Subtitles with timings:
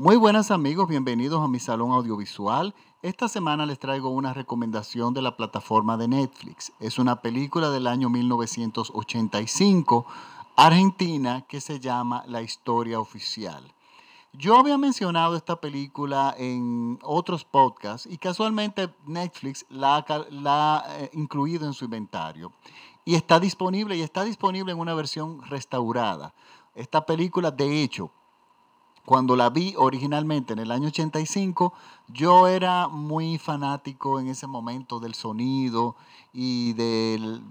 [0.00, 2.74] Muy buenas amigos, bienvenidos a mi salón audiovisual.
[3.02, 6.72] Esta semana les traigo una recomendación de la plataforma de Netflix.
[6.80, 10.06] Es una película del año 1985,
[10.56, 13.74] argentina, que se llama La historia oficial.
[14.32, 21.66] Yo había mencionado esta película en otros podcasts y casualmente Netflix la, ha eh, incluido
[21.66, 22.54] en su inventario.
[23.04, 26.32] Y está disponible y está disponible en una versión restaurada.
[26.74, 28.10] Esta película, de hecho,
[29.04, 31.72] cuando la vi originalmente en el año 85,
[32.08, 35.96] yo era muy fanático en ese momento del sonido
[36.32, 37.42] y del...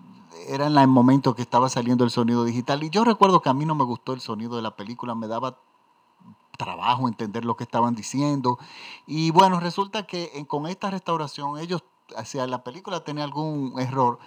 [0.47, 2.83] Era en el momento que estaba saliendo el sonido digital.
[2.83, 5.27] Y yo recuerdo que a mí no me gustó el sonido de la película, me
[5.27, 5.57] daba
[6.57, 8.59] trabajo entender lo que estaban diciendo.
[9.07, 11.83] Y bueno, resulta que con esta restauración, ellos,
[12.15, 14.19] o la película tenía algún error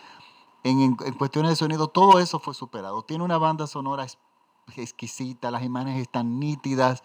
[0.65, 3.03] en, en, cuestiones de sonido, todo eso fue superado.
[3.03, 4.05] Tiene una banda sonora
[4.77, 7.03] exquisita, las imágenes están nítidas.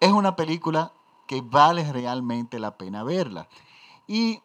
[0.00, 0.92] Es una película
[1.26, 3.48] que vale realmente la pena verla.
[4.06, 4.40] Y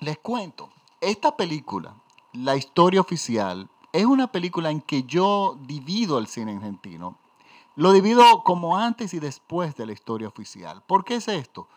[0.00, 1.94] les cuento, esta película,
[2.32, 7.16] la historia oficial, es una película en que yo divido el cine argentino.
[7.74, 10.82] Lo divido como antes y después de la historia oficial.
[10.86, 11.68] ¿Por qué es esto?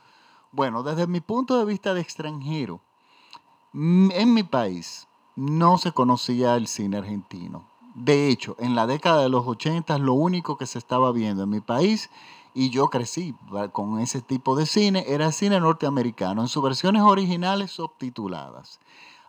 [0.51, 2.81] Bueno, desde mi punto de vista de extranjero,
[3.73, 7.65] en mi país no se conocía el cine argentino.
[7.95, 11.49] De hecho, en la década de los 80 lo único que se estaba viendo en
[11.49, 12.09] mi país
[12.53, 13.33] y yo crecí
[13.71, 18.81] con ese tipo de cine era cine norteamericano en sus versiones originales subtituladas.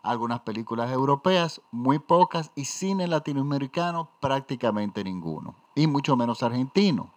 [0.03, 7.11] Algunas películas europeas, muy pocas, y cine latinoamericano prácticamente ninguno, y mucho menos argentino.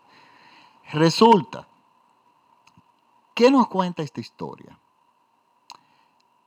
[0.92, 1.68] Resulta,
[3.34, 4.78] ¿qué nos cuenta esta historia?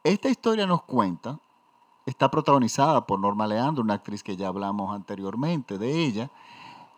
[0.04, 1.38] Esta historia nos cuenta
[2.06, 6.30] está protagonizada por Norma Leandro, una actriz que ya hablamos anteriormente de ella,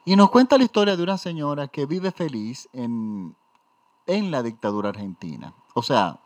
[0.04, 3.34] y nos cuenta la historia de una señora que vive feliz en,
[4.06, 5.54] en la dictadura argentina.
[5.74, 6.20] O sea,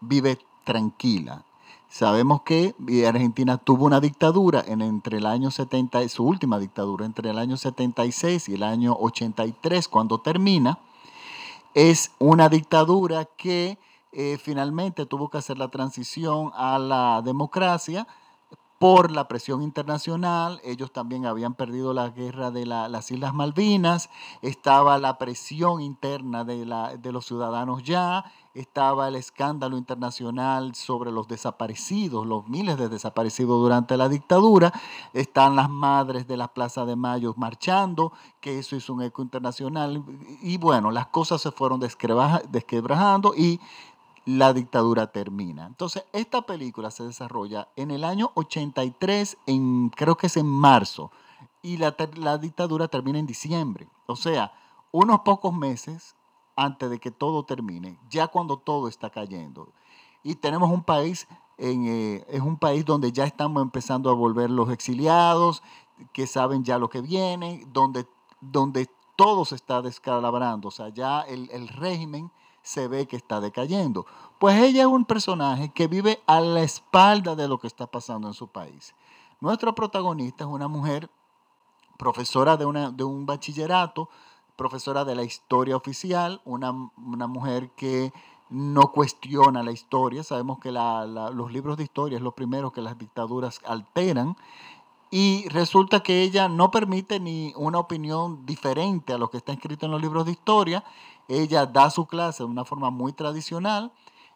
[0.00, 1.44] vive tranquila.
[1.88, 2.74] Sabemos que
[3.06, 7.56] Argentina tuvo una dictadura en, entre el año 70, su última dictadura, entre el año
[7.56, 10.78] 76 y el año 83, cuando termina.
[11.74, 13.78] Es una dictadura que
[14.12, 18.06] eh, finalmente tuvo que hacer la transición a la democracia
[18.80, 20.58] por la presión internacional.
[20.64, 24.08] Ellos también habían perdido la guerra de las Islas Malvinas,
[24.40, 26.64] estaba la presión interna de,
[26.98, 28.24] de los ciudadanos ya,
[28.54, 34.72] estaba el escándalo internacional sobre los desaparecidos, los miles de desaparecidos durante la dictadura,
[35.12, 40.02] están las madres de la Plaza de Mayo marchando, que eso es un eco internacional,
[40.40, 43.60] y bueno, las cosas se fueron desquebrajando y
[44.38, 45.66] la dictadura termina.
[45.66, 51.10] Entonces, esta película se desarrolla en el año 83, en, creo que es en marzo,
[51.62, 51.94] y la,
[52.38, 53.88] dictadura termina en diciembre.
[54.06, 54.52] O sea,
[54.92, 56.14] unos pocos meses
[56.54, 59.72] antes de que todo termine, ya cuando todo está cayendo.
[60.22, 61.26] Y tenemos un país,
[61.58, 65.62] en, eh, es un país donde ya estamos empezando a volver los exiliados,
[66.12, 68.06] que saben ya lo que viene, donde,
[68.40, 72.30] donde todo se está descalabrando, o sea, ya el, el régimen
[72.62, 74.06] se ve que está decayendo.
[74.38, 78.28] Pues ella es un personaje que vive a la espalda de lo que está pasando
[78.28, 78.94] en su país.
[79.40, 81.10] Nuestra protagonista es una mujer
[81.98, 84.08] profesora de, una, de un bachillerato,
[84.56, 88.12] profesora de la historia oficial, una, mujer que
[88.50, 90.22] no cuestiona la historia.
[90.22, 94.36] Sabemos que los libros de historia es lo primero que las dictaduras alteran.
[95.10, 99.86] Y resulta que ella no permite ni una opinión diferente a lo que está escrito
[99.86, 100.84] en los libros de historia
[101.30, 103.92] ella da su clase de una forma muy tradicional.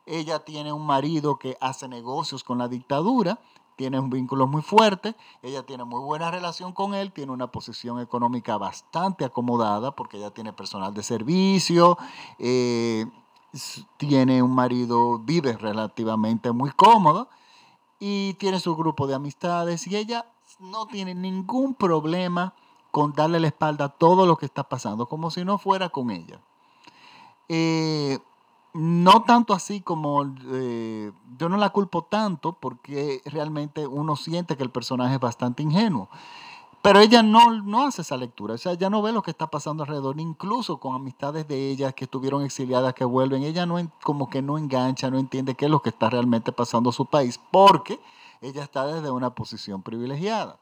[0.06, 3.40] Ella tiene un marido que hace negocios con la dictadura,
[3.74, 7.98] tiene un vínculo muy fuerte, ella tiene muy buena relación con él, tiene una posición
[7.98, 11.98] económica bastante acomodada porque ella tiene personal de servicio,
[12.38, 13.06] eh,
[13.96, 17.28] tiene un marido, vive relativamente muy cómodo
[17.98, 20.26] y tiene su grupo de amistades y ella
[20.60, 22.54] no tiene ningún problema
[22.92, 26.12] con darle la espalda a todo lo que está pasando, como si no fuera con
[26.12, 26.40] ella.
[27.48, 28.18] Eh,
[28.74, 34.64] no tanto así como eh, yo no la culpo tanto porque realmente uno siente que
[34.64, 36.08] el personaje es bastante ingenuo.
[36.82, 39.46] Pero ella no, no hace esa lectura, o sea, ella no ve lo que está
[39.46, 44.28] pasando alrededor, incluso con amistades de ellas que estuvieron exiliadas, que vuelven, ella no como
[44.28, 47.40] que no engancha, no entiende qué es lo que está realmente pasando a su país,
[47.50, 48.00] porque
[48.42, 50.58] ella está desde una posición privilegiada.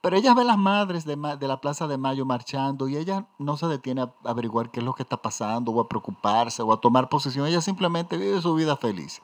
[0.00, 3.66] Pero ella ve las madres de, la Plaza de Mayo marchando y ella no se
[3.66, 7.08] detiene a averiguar qué es lo que está pasando o a preocuparse o a tomar
[7.10, 7.46] posición.
[7.46, 9.20] Ella simplemente vive su vida feliz.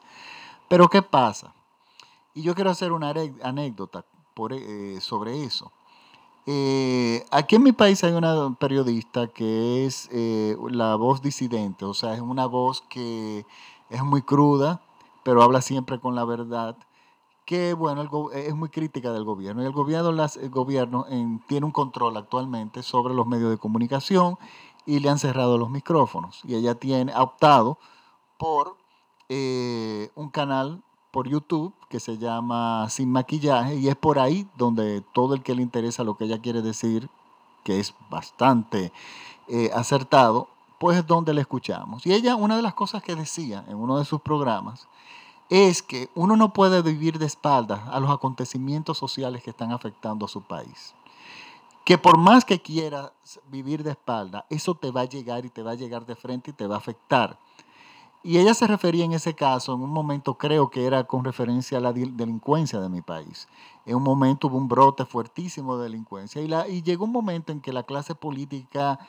[0.67, 1.53] Pero ¿qué pasa?
[2.35, 4.05] Y yo quiero hacer una anécdota
[4.51, 5.71] eh, sobre eso.
[6.45, 11.93] Eh, aquí en mi país hay una periodista que es eh, la voz disidente, o
[11.93, 13.45] sea, es una voz que
[13.89, 14.81] es muy cruda,
[15.23, 16.77] pero habla siempre con la verdad,
[17.47, 19.63] que bueno, es muy crítica del gobierno.
[19.63, 21.05] Y el gobierno, las, el gobierno
[21.47, 24.37] tiene un control actualmente sobre los medios de comunicación
[24.85, 26.41] y le han cerrado los micrófonos.
[26.43, 27.77] Y ella tiene, ha optado
[28.37, 28.75] por
[29.29, 34.99] eh, un canal por YouTube que se llama Sin Maquillaje y es por ahí donde
[35.13, 37.09] todo el que le interesa lo que ella quiere decir,
[37.63, 38.91] que es bastante
[39.47, 40.49] eh, acertado,
[40.81, 42.05] pues es donde le escuchamos.
[42.05, 44.89] Y ella, una de las cosas que decía en uno de sus programas,
[45.49, 50.25] es que uno no puede vivir de espaldas a los acontecimientos sociales que están afectando
[50.25, 50.93] a su país.
[51.85, 53.11] Que por más que quieras
[53.49, 56.51] vivir de espalda, eso te va a llegar y te va a llegar de frente
[56.51, 57.39] y te va a afectar.
[58.23, 61.77] Y ella se refería en ese caso, en un momento creo que era con referencia
[61.77, 63.47] a la delincuencia de mi país.
[63.85, 67.51] En un momento hubo un brote fuertísimo de delincuencia y, la, y llegó un momento
[67.51, 68.99] en que la clase política,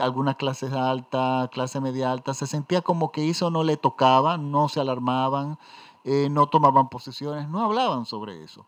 [0.00, 4.68] algunas clases altas, clase media alta, se sentía como que eso no le tocaba, no
[4.68, 5.58] se alarmaban,
[6.04, 8.66] eh, no tomaban posiciones, no hablaban sobre eso.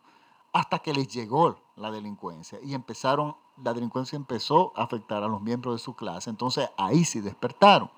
[0.53, 5.43] Hasta que les llegó la delincuencia y empezaron, la delincuencia empezó a afectar a los
[5.43, 6.31] miembros de su clase.
[6.31, 7.91] Entonces ahí sí despertaron.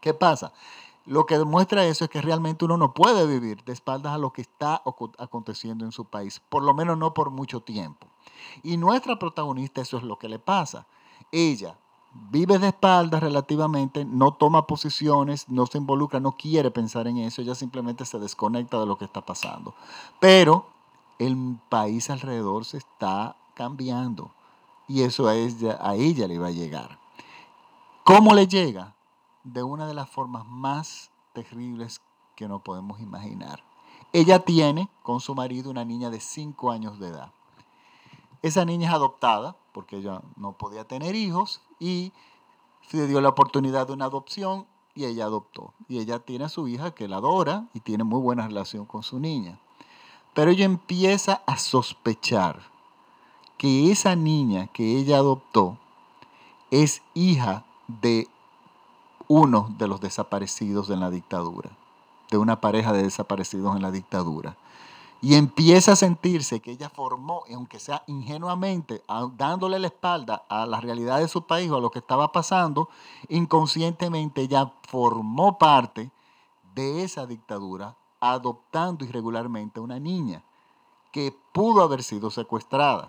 [0.00, 0.52] ¿Qué pasa?
[1.06, 4.32] Lo que demuestra eso es que realmente uno no puede vivir de espaldas a lo
[4.32, 4.82] que está
[5.18, 8.08] aconteciendo en su país, por lo menos no por mucho tiempo.
[8.64, 10.86] Y nuestra protagonista eso es lo que le pasa.
[11.30, 11.78] Ella
[12.30, 17.40] vive de espaldas relativamente, no toma posiciones, no se involucra, no quiere pensar en eso,
[17.40, 19.74] ella simplemente se desconecta de lo que está pasando.
[20.18, 20.66] Pero
[21.20, 24.32] el país alrededor se está cambiando
[24.88, 26.98] y eso a ella, a ella le va a llegar.
[28.02, 28.95] ¿Cómo le llega?
[29.46, 32.00] De una de las formas más terribles
[32.34, 33.62] que no podemos imaginar.
[34.12, 37.32] Ella tiene con su marido una niña de 5 años de edad.
[38.42, 42.12] Esa niña es adoptada porque ella no podía tener hijos y
[42.88, 45.74] se dio la oportunidad de una adopción y ella adoptó.
[45.88, 49.02] Y ella tiene a su hija que la adora y tiene muy buena relación con
[49.02, 49.60] su niña.
[50.34, 52.62] Pero ella empieza a sospechar
[53.58, 55.78] que esa niña que ella adoptó
[56.70, 58.28] es hija de
[59.28, 61.70] uno de los desaparecidos en la dictadura,
[62.30, 64.56] de una pareja de desaparecidos en la dictadura.
[65.22, 69.02] Y empieza a sentirse que ella formó, aunque sea ingenuamente,
[69.36, 72.88] dándole la espalda a la realidad de su país o a lo que estaba pasando,
[73.28, 76.10] inconscientemente ella formó parte
[76.74, 80.42] de esa dictadura, adoptando irregularmente a una niña
[81.12, 83.08] que pudo haber sido secuestrada.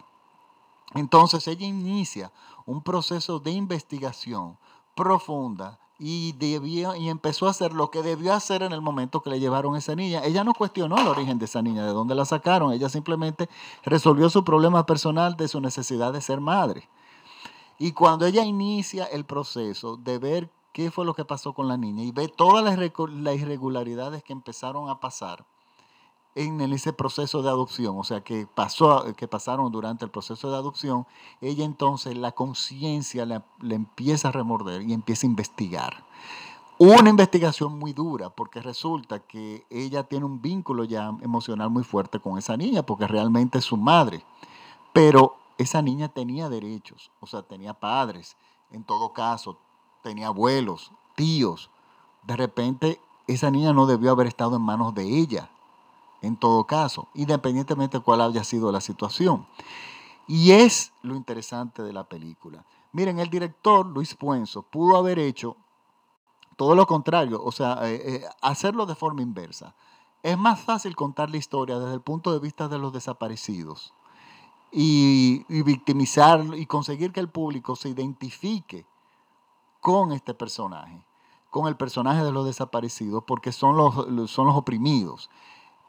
[0.94, 2.32] Entonces ella inicia
[2.66, 4.58] un proceso de investigación
[4.96, 9.32] profunda y, debió, y empezó a hacer lo que debió hacer en el momento que
[9.32, 10.24] le llevaron esa niña.
[10.24, 12.72] Ella no cuestionó el origen de esa niña, de dónde la sacaron.
[12.72, 13.50] Ella simplemente
[13.84, 16.88] resolvió su problema personal de su necesidad de ser madre.
[17.80, 21.78] Y cuando ella inicia el proceso de ver qué fue lo que pasó con la
[21.78, 25.46] niña y ve todas las irregularidades que empezaron a pasar,
[26.38, 30.58] en ese proceso de adopción, o sea, que, pasó, que pasaron durante el proceso de
[30.58, 31.08] adopción,
[31.42, 33.42] ella entonces la conciencia le,
[33.74, 36.06] empieza a remorder y empieza a investigar.
[36.78, 42.20] Una investigación muy dura, porque resulta que ella tiene un vínculo ya emocional muy fuerte
[42.20, 44.24] con esa niña, porque realmente es su madre.
[44.94, 48.38] Pero esa niña tenía derechos, o sea, tenía padres,
[48.70, 49.58] en todo caso,
[50.04, 51.72] tenía abuelos, tíos.
[52.22, 55.50] De repente, esa niña no debió haber estado en manos de ella
[56.22, 59.48] en todo caso, independientemente de cuál haya sido la situación.
[60.28, 62.66] Y es lo interesante de la película.
[62.92, 65.56] Miren, el director Luis Puenzo pudo haber hecho
[66.58, 69.76] todo lo contrario, o sea, eh, eh, hacerlo de forma inversa.
[70.24, 73.94] Es más fácil contar la historia desde el punto de vista de los desaparecidos
[74.72, 78.86] y, y victimizar y conseguir que el público se identifique
[79.80, 81.06] con este personaje,
[81.50, 85.30] con el personaje de los desaparecidos, porque son los, son los oprimidos.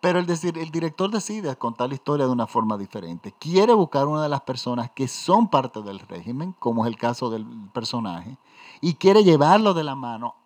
[0.01, 3.35] Pero el, decir, el director decide contar la historia de una forma diferente.
[3.39, 7.31] Quiere buscar una de las personas que son parte del régimen, como es el caso
[7.31, 8.39] del personaje,
[8.81, 10.37] y quiere llevarlo de la mano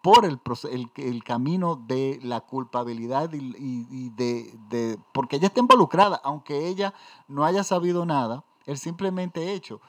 [0.00, 0.38] por el,
[0.96, 6.92] el, camino de la culpabilidad y, de, porque ella está involucrada, aunque ella
[7.26, 9.80] no haya sabido nada, el simplemente hecho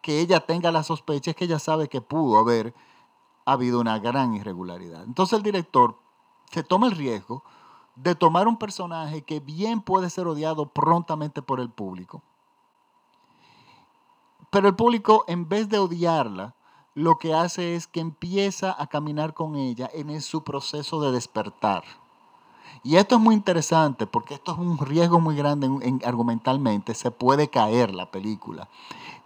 [0.00, 2.74] que ella tenga la sospecha es que ella sabe que pudo haber
[3.44, 5.04] habido una gran irregularidad.
[5.04, 5.98] Entonces el director
[6.50, 7.44] se toma el riesgo
[8.02, 12.22] de tomar un personaje que bien puede ser odiado prontamente por el público,
[14.50, 16.54] pero el público en vez de odiarla,
[16.94, 21.84] lo que hace es que empieza a caminar con ella en su proceso de despertar.
[22.82, 26.94] Y esto es muy interesante porque esto es un riesgo muy grande en, argumentalmente.
[26.94, 28.68] Se puede caer la película.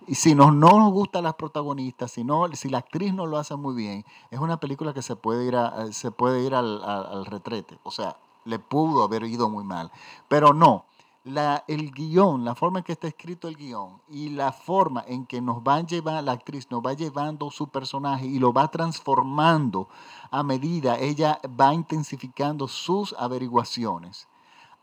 [0.06, 3.54] Y si no nos gustan las protagonistas, si, no, si la actriz no lo hace
[3.56, 7.24] muy bien, es una película que se puede ir, a, se puede ir al, al
[7.24, 7.78] retrete.
[7.84, 9.90] O sea, le pudo haber ido muy mal.
[10.28, 10.84] Pero no,
[11.25, 15.40] el guion, la forma en que está escrito el guion y la forma en que
[15.40, 19.88] nos va llevar la actriz, nos va llevando su personaje y lo va transformando
[20.30, 24.26] a medida ella va intensificando sus averiguaciones,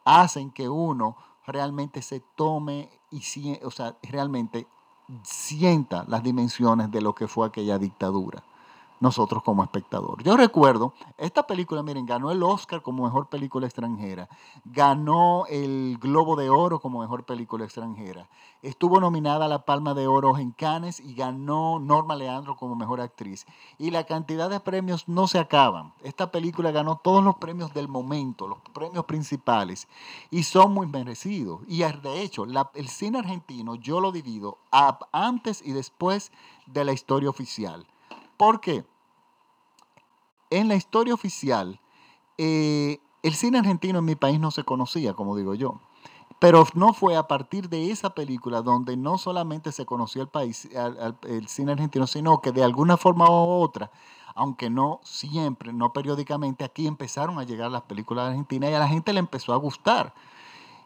[0.06, 3.22] hacen que uno realmente se tome y
[3.64, 4.68] o sea, realmente
[5.24, 8.44] sienta las dimensiones de lo que fue aquella dictadura
[9.00, 10.22] nosotros como espectador.
[10.24, 14.28] Yo recuerdo, esta película, miren, ganó el Oscar como mejor película extranjera,
[14.66, 18.28] ganó el Globo de Oro como mejor película extranjera,
[18.62, 23.02] estuvo nominada a la Palma de Oro en Cannes y ganó Norma Leandro como mejor
[23.02, 23.46] actriz.
[23.78, 25.94] Y la cantidad de premios no se acaban.
[26.04, 29.88] Esta película ganó todos los premios del momento, los premios principales,
[30.30, 31.62] y son muy merecidos.
[31.68, 34.58] Y de hecho, el cine argentino yo lo divido
[35.12, 36.32] antes y después
[36.66, 37.86] de la historia oficial.
[38.40, 38.86] Porque
[40.50, 41.82] en la historia oficial,
[42.38, 45.82] eh, el cine argentino en mi país no se conocía, como digo yo.
[46.40, 50.70] Pero no fue a partir de esa película donde no solamente se conoció el país,
[51.28, 53.92] el cine argentino, sino que de alguna forma u otra,
[54.36, 58.88] aunque no siempre, no periódicamente, aquí empezaron a llegar las películas argentinas y a la
[58.88, 60.14] gente le empezó a gustar.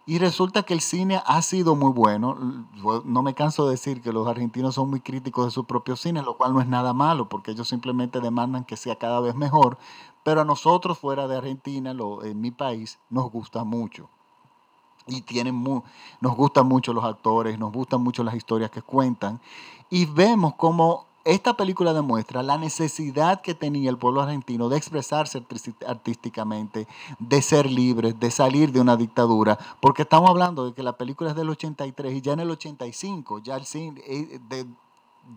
[0.05, 2.35] Y resulta que el cine ha sido muy bueno.
[3.05, 6.21] No me canso de decir que los argentinos son muy críticos de su propio cine,
[6.21, 9.77] lo cual no es nada malo, porque ellos simplemente demandan que sea cada vez mejor.
[10.23, 14.09] Pero a nosotros fuera de Argentina, en mi país, nos gusta mucho.
[15.07, 15.63] Y tienen
[16.21, 19.39] nos gustan mucho los actores, nos gustan mucho las historias que cuentan.
[19.89, 25.41] Y vemos cómo esta película demuestra la necesidad que tenía el pueblo argentino de expresarse
[25.87, 26.87] artísticamente,
[27.19, 31.29] de ser libres, de salir de una dictadura, porque estamos hablando de que la película
[31.29, 34.65] es del 83 y ya en el 85, ya, eh,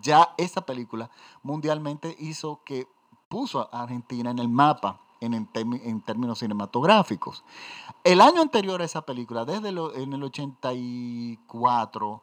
[0.01, 1.09] ya esa película
[1.41, 2.87] mundialmente hizo que
[3.29, 7.43] puso a Argentina en el mapa en, en, términos cinematográficos.
[8.03, 12.21] El año anterior a esa película, desde en el 84,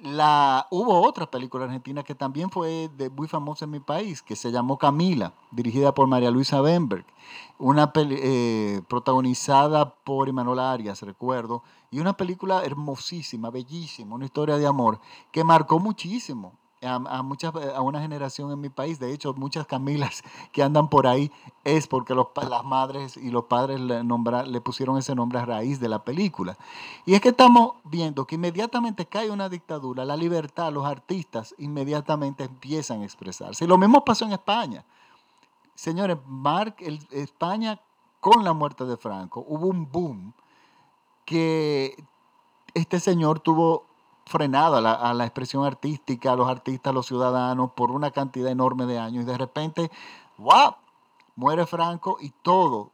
[0.00, 4.78] hubo otra película argentina que también fue muy famosa en mi país, que se llamó
[4.78, 7.04] Camila, dirigida por María Luisa Benberg,
[7.58, 14.66] una eh, protagonizada por Emanuel Arias, recuerdo, y una película hermosísima, bellísima, una historia de
[14.66, 15.00] amor
[15.32, 18.98] que marcó muchísimo a, muchas, a una generación en mi país.
[18.98, 21.30] De hecho, muchas Camilas que andan por ahí
[21.64, 25.88] es porque las madres y los padres le, le pusieron ese nombre a raíz de
[25.88, 26.56] la película.
[27.04, 32.44] Y es que estamos viendo que inmediatamente cae una dictadura, la libertad, los artistas inmediatamente
[32.44, 33.64] empiezan a expresarse.
[33.64, 34.84] Y lo mismo pasó en España.
[35.74, 36.76] Señores, Mark,
[37.10, 37.80] España
[38.20, 40.32] con la muerte de Franco, hubo un boom
[41.24, 41.94] que
[42.74, 43.87] este señor tuvo
[44.28, 48.86] frenada a la, expresión artística, a los artistas, a los ciudadanos, por una cantidad enorme
[48.86, 49.24] de años.
[49.24, 49.90] Y de repente,
[50.36, 50.76] ¡wow!
[51.34, 52.92] Muere Franco y todo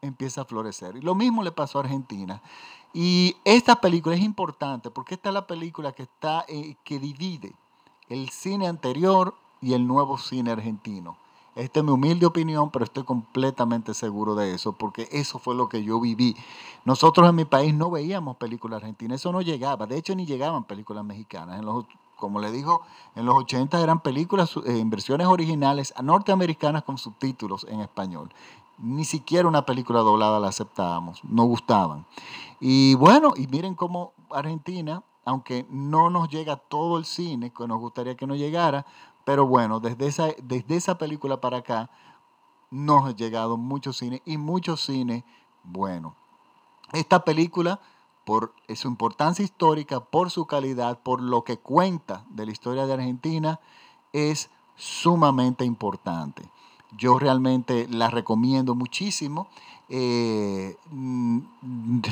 [0.00, 0.96] empieza a florecer.
[0.96, 2.42] Y lo mismo le pasó a Argentina.
[2.92, 7.52] Y esta película es importante porque esta es la película que, está, eh, que divide
[8.08, 11.16] el cine anterior y el nuevo cine argentino.
[11.54, 15.68] Esta es mi humilde opinión, pero estoy completamente seguro de eso, porque eso fue lo
[15.68, 16.36] que yo viví.
[16.84, 20.64] Nosotros en mi país no veíamos películas argentinas, eso no llegaba, de hecho ni llegaban
[20.64, 21.60] películas mexicanas.
[21.60, 21.84] En los,
[22.16, 22.82] como le digo,
[23.14, 28.30] en los 80 eran películas eh, en versiones originales norteamericanas con subtítulos en español.
[28.78, 32.04] Ni siquiera una película doblada la aceptábamos, no gustaban.
[32.58, 37.78] Y bueno, y miren cómo Argentina, aunque no nos llega todo el cine que nos
[37.78, 38.84] gustaría que nos llegara,
[39.24, 41.90] pero bueno, desde esa, desde esa película para acá
[42.70, 45.24] nos ha llegado mucho cine y mucho cine
[45.62, 46.14] bueno.
[46.92, 47.80] Esta película,
[48.24, 52.94] por su importancia histórica, por su calidad, por lo que cuenta de la historia de
[52.94, 53.60] Argentina,
[54.12, 56.50] es sumamente importante.
[56.98, 59.48] Yo realmente la recomiendo muchísimo.
[59.88, 61.40] Eh, mm,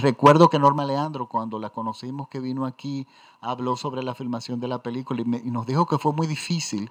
[0.02, 3.06] recuerdo que Norma Leandro, cuando la conocimos que vino aquí,
[3.40, 6.90] habló sobre la filmación de la película y, nos dijo que fue muy difícil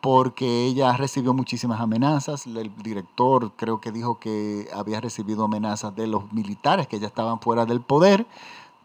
[0.00, 2.46] porque ella recibió muchísimas amenazas.
[2.46, 7.40] El director creo que dijo que había recibido amenazas de los militares que ya estaban
[7.40, 8.26] fuera del poder,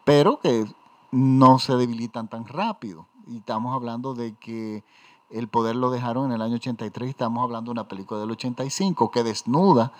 [0.04, 0.66] pero que
[1.12, 3.06] no se debilitan tan rápido.
[3.28, 4.84] Y estamos hablando de que
[5.30, 8.32] el poder lo dejaron en el año 83 y estamos hablando de una película del
[8.32, 9.92] 85 que desnuda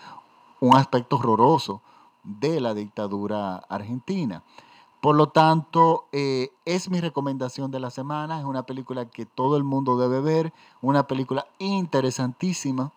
[0.60, 1.82] un aspecto horroroso
[2.24, 4.44] de la dictadura argentina.
[5.02, 8.40] Por lo tanto, eh, es mi recomendación de la semana.
[8.40, 10.52] Es una película que todo el mundo debe ver,
[10.82, 12.92] una película interesantísima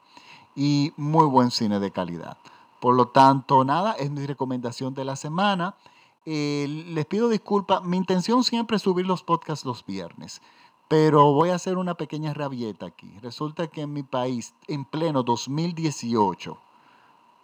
[0.57, 2.39] y muy buen cine de calidad.
[2.81, 5.75] Por lo tanto, nada, es mi recomendación de la semana.
[6.25, 10.41] Eh, les pido disculpas, mi intención siempre es subir los podcasts los viernes,
[10.89, 13.19] pero voy a hacer una pequeña rabieta aquí.
[13.21, 16.59] Resulta que en mi país, en pleno 2018,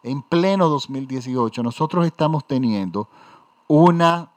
[0.02, 3.08] en pleno 2018, nosotros estamos teniendo
[3.68, 4.32] una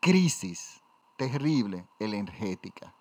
[0.00, 0.82] crisis
[1.16, 2.92] terrible energética.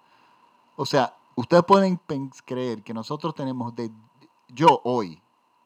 [0.75, 1.99] O sea, ustedes pueden
[2.45, 3.91] creer que nosotros tenemos de,
[4.49, 5.19] yo hoy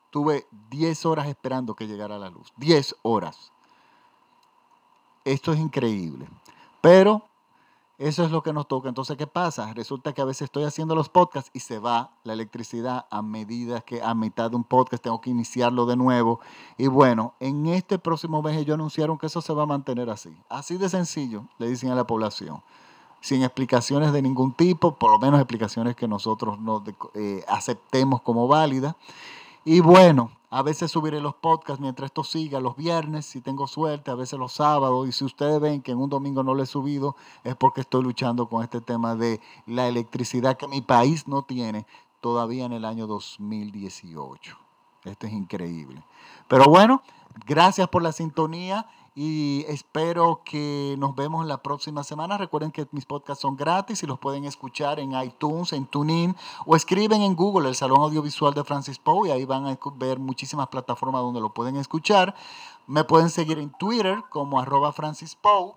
[0.09, 3.51] tuve 10 horas esperando que llegara la luz, 10 horas.
[5.25, 6.27] Esto es increíble.
[6.81, 7.23] Pero
[7.97, 8.89] eso es lo que nos toca.
[8.89, 9.73] Entonces, ¿qué pasa?
[9.73, 13.81] Resulta que a veces estoy haciendo los podcasts y se va la electricidad a medida
[13.81, 16.39] que a mitad de un podcast tengo que iniciarlo de nuevo.
[16.77, 20.29] Y bueno, en este próximo mes ellos anunciaron que eso se va a mantener así.
[20.47, 22.61] Así de sencillo, le dicen a la población
[23.19, 26.83] sin explicaciones de ningún tipo, por lo menos explicaciones que nosotros no
[27.15, 28.95] eh, aceptemos como válidas.
[29.69, 34.09] Y bueno, a veces subiré los podcasts mientras esto siga los viernes, si tengo suerte,
[34.11, 35.09] a veces los sábados.
[35.09, 38.01] Y si ustedes ven que en un domingo no lo he subido, es porque estoy
[38.01, 41.85] luchando con este tema de la electricidad que mi país no tiene
[42.21, 44.57] todavía en el año 2018.
[45.03, 46.01] Esto es increíble.
[46.47, 47.01] Pero bueno,
[47.45, 48.87] gracias por la sintonía
[49.19, 52.37] y espero que nos vemos la próxima semana.
[52.37, 56.35] Recuerden que mis podcasts son gratis y los pueden escuchar en iTunes, en TuneIn
[56.67, 60.19] o escriben en Google el Salón Audiovisual de Francis Poe y ahí van a ver
[60.19, 62.35] muchísimas plataformas donde lo pueden escuchar.
[62.85, 65.73] Me pueden seguir en Twitter como arroba Francis Poe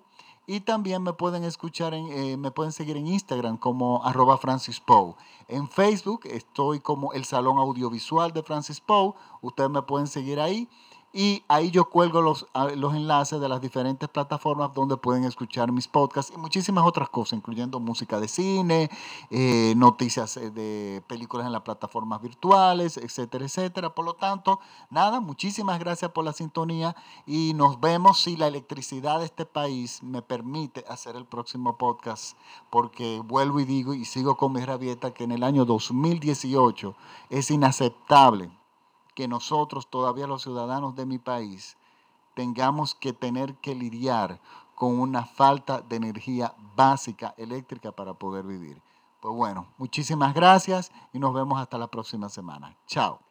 [0.46, 4.80] y también me pueden escuchar en, eh, me pueden seguir en Instagram como arroba Francis
[4.80, 5.14] Poe.
[5.48, 9.14] En Facebook estoy como el Salón Audiovisual de Francis Poe.
[9.40, 10.68] Ustedes me pueden seguir ahí.
[11.12, 15.88] Y ahí yo cuelgo los, los enlaces de las diferentes plataformas donde pueden escuchar mis
[15.88, 18.88] podcasts y muchísimas otras cosas, incluyendo música de cine,
[19.28, 23.92] eh, noticias eh, de películas en las plataformas virtuales, etcétera, etcétera.
[23.92, 26.94] Por lo tanto, nada, muchísimas gracias por la sintonía
[27.26, 32.36] y nos vemos si la electricidad de este país me permite hacer el próximo podcast,
[32.70, 36.94] porque vuelvo y digo y sigo con mi rabieta que en el año 2018
[37.30, 38.59] es inaceptable
[39.20, 41.76] que nosotros, todavía los ciudadanos de mi país,
[42.34, 44.40] tengamos que tener que lidiar
[44.74, 48.80] con una falta de energía básica eléctrica para poder vivir.
[49.20, 52.74] Pues bueno, muchísimas gracias y nos vemos hasta la próxima semana.
[52.86, 53.29] Chao.